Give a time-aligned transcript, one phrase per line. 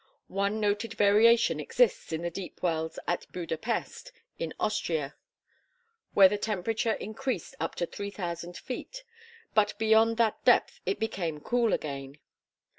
[0.33, 5.15] One noted variation exists in the deep wells at Buda Pesth, in Austria,
[6.15, 9.03] where the temperature increased up to 3,000 feet;
[9.53, 12.17] but beyond that depth it became cooler again.